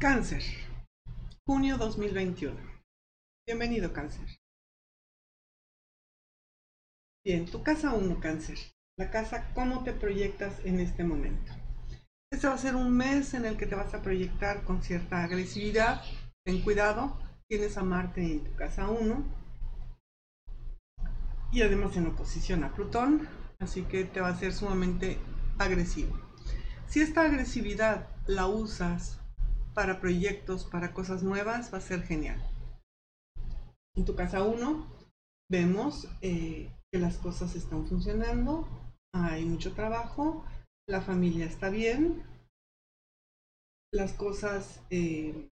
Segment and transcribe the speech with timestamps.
[0.00, 0.44] Cáncer,
[1.44, 2.54] junio 2021.
[3.44, 4.28] Bienvenido, Cáncer.
[7.24, 8.58] Bien, tu casa 1, Cáncer.
[8.96, 11.52] La casa, ¿cómo te proyectas en este momento?
[12.30, 15.24] Este va a ser un mes en el que te vas a proyectar con cierta
[15.24, 16.00] agresividad.
[16.44, 19.24] Ten cuidado, tienes a Marte en tu casa 1
[21.50, 23.28] y además en oposición a Plutón,
[23.58, 25.18] así que te va a ser sumamente
[25.58, 26.16] agresivo.
[26.86, 29.18] Si esta agresividad la usas
[29.78, 32.42] para proyectos, para cosas nuevas, va a ser genial.
[33.94, 34.88] En tu casa 1
[35.48, 38.66] vemos eh, que las cosas están funcionando,
[39.14, 40.44] hay mucho trabajo,
[40.88, 42.24] la familia está bien,
[43.92, 45.48] las cosas eh,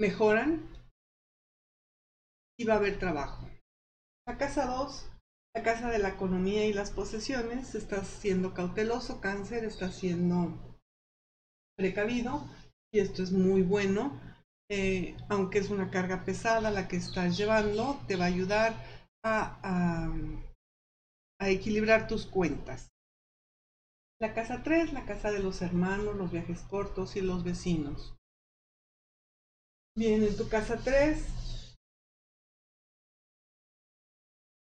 [0.00, 0.68] mejoran
[2.58, 3.48] y va a haber trabajo.
[4.26, 5.17] La casa 2
[5.54, 10.52] la casa de la economía y las posesiones, estás siendo cauteloso, cáncer, estás siendo
[11.76, 12.44] precavido
[12.92, 14.20] y esto es muy bueno.
[14.70, 18.74] Eh, aunque es una carga pesada la que estás llevando, te va a ayudar
[19.24, 20.10] a,
[21.40, 22.88] a equilibrar tus cuentas.
[24.20, 28.14] La casa 3, la casa de los hermanos, los viajes cortos y los vecinos.
[29.96, 31.47] Bien, en tu casa 3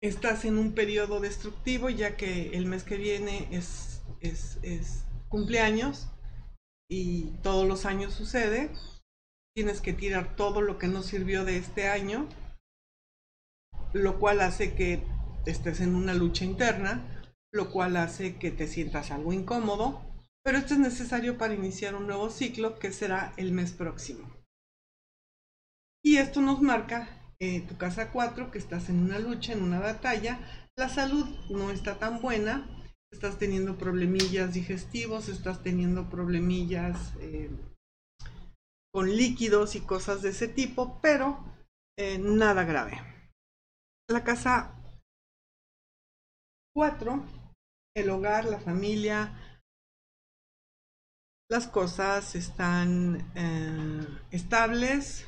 [0.03, 6.09] estás en un periodo destructivo ya que el mes que viene es, es, cumpleaños
[6.89, 8.69] y todos los años sucede.
[9.55, 12.27] Tienes que tirar todo lo que no sirvió de este año,
[13.93, 15.01] lo cual hace que
[15.45, 17.23] estés en una lucha interna,
[17.53, 20.01] lo cual hace que te sientas algo incómodo,
[20.43, 24.29] pero esto es necesario para iniciar un nuevo ciclo que será el mes próximo.
[26.03, 29.81] Y esto nos marca eh, tu casa 4, que estás en una lucha, en una
[29.81, 30.39] batalla,
[30.77, 32.65] la salud no está tan buena,
[33.11, 37.51] estás teniendo problemillas digestivos, estás teniendo problemillas eh,
[38.93, 41.43] con líquidos y cosas de ese tipo, pero
[41.99, 43.01] eh, nada grave.
[44.09, 44.81] La casa
[46.73, 47.25] 4,
[47.93, 49.59] el hogar, la familia,
[51.51, 53.33] las cosas están
[54.31, 55.27] estables,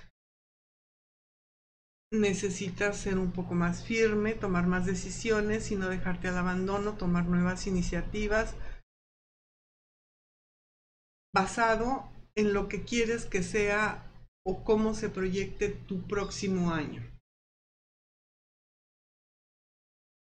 [2.11, 7.25] necesitas ser un poco más firme, tomar más decisiones y no dejarte al abandono, tomar
[7.25, 8.55] nuevas iniciativas
[11.33, 14.09] basado en lo que quieres que sea
[14.45, 17.01] o cómo se proyecte tu próximo año.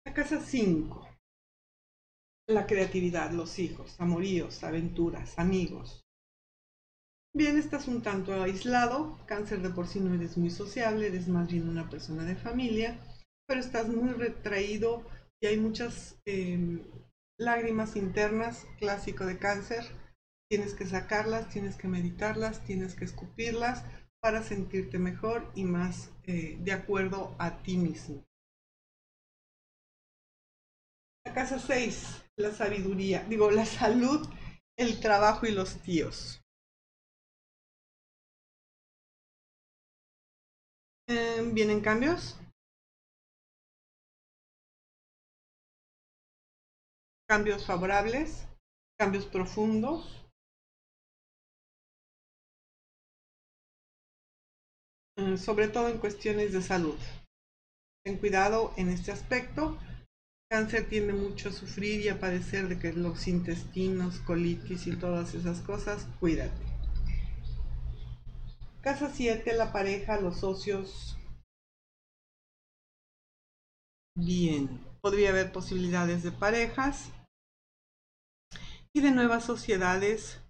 [0.05, 1.09] La casa 5.
[2.49, 6.03] La creatividad, los hijos, amoríos, aventuras, amigos,
[7.33, 11.47] Bien, estás un tanto aislado, cáncer de por sí no eres muy sociable, eres más
[11.47, 12.99] bien una persona de familia,
[13.47, 15.05] pero estás muy retraído
[15.41, 16.83] y hay muchas em,
[17.39, 19.85] lágrimas internas, clásico de cáncer.
[20.51, 23.85] Tienes que sacarlas, tienes que meditarlas, tienes que escupirlas
[24.21, 28.25] para sentirte mejor y más eh, de acuerdo a ti mismo.
[31.25, 34.29] La casa 6, la sabiduría, digo, la salud,
[34.77, 36.41] el trabajo y los tíos.
[41.11, 42.39] Em, ¿Vienen cambios?
[47.29, 48.47] Cambios favorables,
[48.97, 50.25] cambios profundos.
[55.19, 56.99] Em, sobre todo en cuestiones de salud.
[58.05, 59.77] Ten cuidado en este aspecto.
[60.49, 65.35] Cáncer tiende mucho a sufrir y a padecer de que los intestinos, colitis y todas
[65.35, 66.07] esas cosas.
[66.21, 66.70] Cuídate.
[68.83, 71.19] Casa 7, la pareja, los socios.
[74.17, 77.13] Bien, podría haber posibilidades de parejas
[78.95, 80.41] y de nuevas sociedades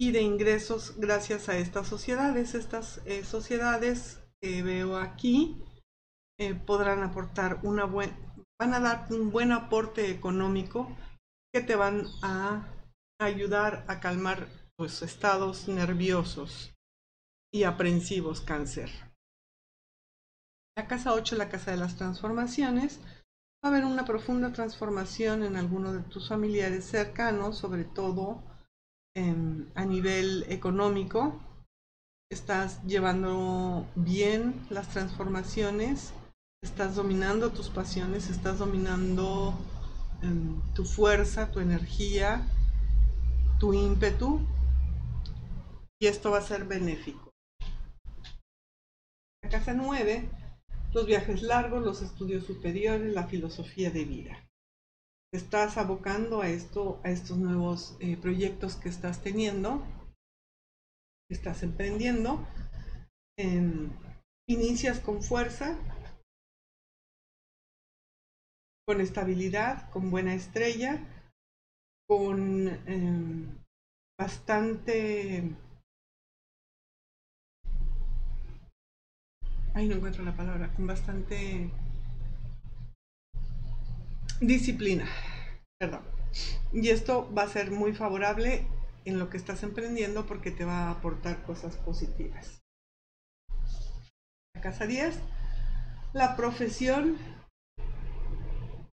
[0.00, 2.54] y de ingresos gracias a estas sociedades.
[2.54, 5.62] Estas eh, sociedades que veo aquí
[6.40, 8.16] eh, podrán aportar una buena,
[8.58, 10.96] van a dar un buen aporte económico
[11.54, 12.66] que te van a
[13.20, 14.48] ayudar a calmar
[14.78, 16.72] tus estados nerviosos
[17.52, 18.90] y aprensivos cáncer.
[20.76, 22.98] La casa 8, la casa de las transformaciones,
[23.62, 28.42] va a haber una profunda transformación en alguno de tus familiares cercanos, sobre todo
[29.14, 31.38] em, a nivel económico.
[32.30, 36.14] Estás llevando bien las transformaciones,
[36.64, 39.54] estás dominando tus pasiones, estás dominando
[40.22, 42.48] em, tu fuerza, tu energía,
[43.60, 44.40] tu ímpetu,
[46.00, 47.21] y esto va a ser benéfico
[49.52, 50.30] casa 9,
[50.94, 54.48] los viajes largos, los estudios superiores, la filosofía de vida.
[55.34, 59.82] estás abocando a esto, a estos nuevos eh, proyectos que estás teniendo,
[61.28, 62.46] que estás emprendiendo.
[63.38, 63.90] Em,
[64.48, 65.78] inicias con fuerza,
[68.86, 70.98] con estabilidad, con buena estrella,
[72.08, 73.62] con em,
[74.18, 75.56] bastante...
[79.74, 81.70] Ay, no encuentro la palabra, con bastante
[84.40, 85.08] disciplina.
[85.78, 86.02] Perdón.
[86.72, 88.66] Y esto va a ser muy favorable
[89.06, 92.60] en lo que estás emprendiendo porque te va a aportar cosas positivas.
[94.54, 95.18] La casa 10,
[96.12, 97.16] la profesión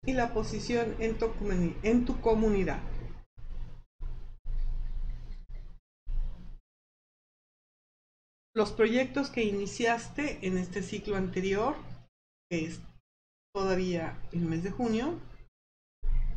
[0.05, 1.31] y la posición en tu,
[1.83, 2.79] en tu comunidad.
[8.55, 11.75] Los proyectos que iniciaste en este ciclo anterior,
[12.49, 12.79] que es
[13.53, 15.19] todavía el mes de junio,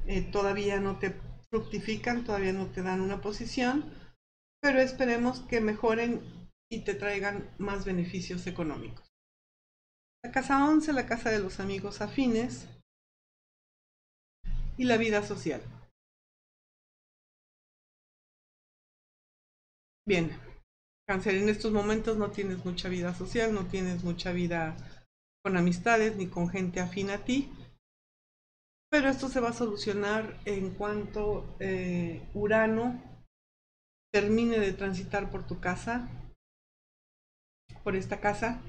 [0.09, 1.15] eh, todavía no te
[1.49, 3.94] fructifican, todavía no te dan una posición,
[4.61, 6.20] pero esperemos que mejoren
[6.69, 9.06] y te traigan más beneficios económicos.
[10.25, 12.67] La casa 11, la casa de los amigos afines
[14.76, 15.62] y la vida social.
[20.05, 20.48] Bien,
[21.09, 24.77] cáncer, en estos momentos no tienes mucha vida social, no tienes mucha vida
[25.43, 27.51] con amistades ni con gente afín a ti,
[28.91, 33.03] pero esto se va a solucionar en cuanto eh, Urano
[34.13, 36.09] termine de transitar por tu casa,
[37.83, 38.61] por esta casa,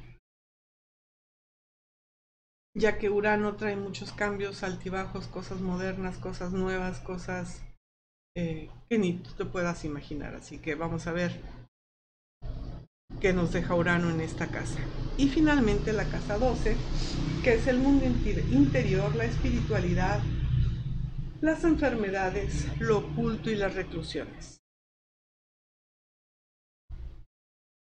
[2.73, 7.61] ya que Urano trae muchos cambios, altibajos, cosas modernas, cosas nuevas, cosas
[8.37, 10.35] eh, que ni tú te puedas imaginar.
[10.35, 11.58] Así que vamos a ver
[13.19, 14.79] qué nos deja Urano en esta casa.
[15.17, 16.77] Y finalmente la casa 12,
[17.43, 20.21] que es el mundo interior, la espiritualidad,
[21.41, 24.59] las enfermedades, lo oculto y las reclusiones.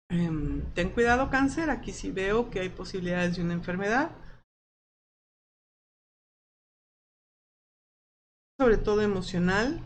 [0.09, 4.11] Em, ten cuidado cáncer, aquí sí veo que hay posibilidades de una enfermedad.
[8.59, 9.81] Sobre todo emocional,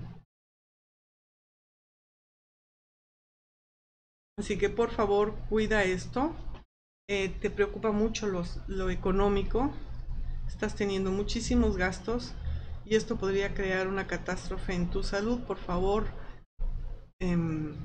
[4.37, 6.35] Así que por favor cuida esto.
[7.09, 8.27] Eh, te preocupa mucho
[8.67, 9.71] lo económico,
[10.47, 12.33] estás teniendo muchísimos gastos
[12.83, 15.41] y esto podría crear una catástrofe en tu salud.
[15.41, 16.07] Por favor,
[17.21, 17.75] em,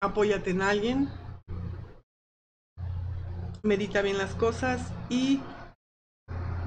[0.00, 1.08] apóyate en alguien,
[3.62, 5.40] medita bien las cosas y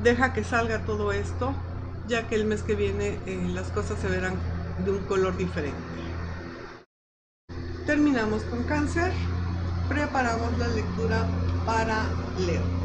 [0.03, 1.55] deja que salga todo esto,
[2.07, 4.35] ya que el mes que viene eh, las cosas se verán
[4.83, 5.77] de un color diferente.
[7.85, 9.11] Terminamos con cáncer.
[9.87, 11.27] Preparamos la lectura
[11.65, 12.03] para
[12.39, 12.84] Leo.